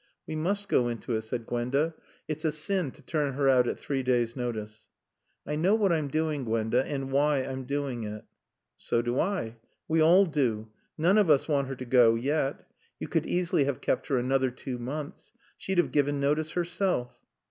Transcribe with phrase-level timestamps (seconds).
[0.25, 1.93] "We must go into it," said Gwenda.
[2.27, 4.87] "It's a sin to turn her out at three days' notice."
[5.45, 8.25] "I know what I'm doing, Gwenda, and why I'm doing it."
[8.77, 9.57] "So do I.
[9.87, 10.69] We all do.
[10.97, 12.67] None of us want her to go yet.
[12.99, 15.33] You could easily have kept her another two months.
[15.55, 17.19] She'd have given notice herself."